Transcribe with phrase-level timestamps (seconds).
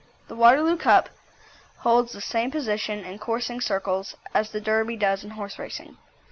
[0.29, 1.09] The Waterloo Cup
[1.81, 5.95] holds the same position in coursing circles as the Derby does in horse racing.